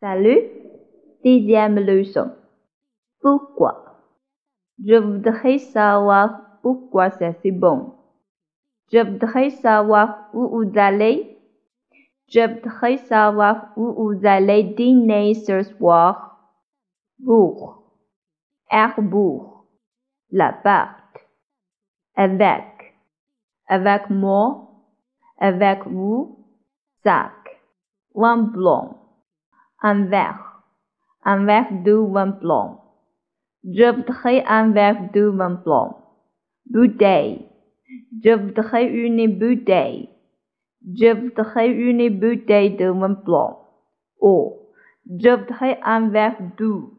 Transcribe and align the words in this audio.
Salut, 0.00 0.42
dixième 1.24 1.76
leçon. 1.76 2.30
Pourquoi? 3.22 4.02
Je 4.84 4.94
voudrais 4.96 5.56
savoir 5.56 6.38
pourquoi 6.60 7.08
c'est 7.08 7.32
si 7.40 7.50
bon. 7.50 7.94
Je 8.92 8.98
voudrais 8.98 9.48
savoir 9.48 10.28
où 10.34 10.48
vous 10.48 10.78
allez. 10.78 11.38
Je 12.28 12.46
voudrais 12.46 12.98
savoir 12.98 13.72
où 13.78 14.12
vous 14.12 14.26
allez 14.26 14.64
dîner 14.64 15.32
ce 15.32 15.62
soir. 15.62 16.52
Pour. 17.24 17.84
Pour. 19.10 19.64
L'appart. 20.30 21.26
Avec. 22.16 22.94
Avec 23.66 24.10
moi. 24.10 24.68
Avec 25.38 25.86
vous. 25.86 26.44
Sac. 27.02 27.32
Un 28.14 28.36
blanc. 28.42 28.95
Un 29.82 30.06
verre. 30.06 30.62
Un 31.24 31.44
verre 31.44 31.82
de 31.84 31.92
vin 31.92 32.28
blanc. 32.28 32.80
Je 33.64 33.94
voudrais 33.94 34.44
un 34.46 34.70
verre 34.70 35.10
de 35.12 35.22
vin 35.26 35.50
blanc. 35.50 35.98
Bouteille. 36.70 37.46
Je 38.24 38.30
voudrais 38.30 38.86
une 38.86 39.38
bouteille. 39.38 40.08
Je 40.82 41.12
voudrais 41.12 41.68
une 41.68 42.08
bouteille 42.18 42.76
de 42.76 42.86
vin 42.86 43.10
blanc. 43.10 43.60
Oh, 44.18 44.70
je 45.08 45.30
voudrais 45.30 45.78
un 45.82 46.08
verre 46.08 46.36
d'eau. 46.56 46.92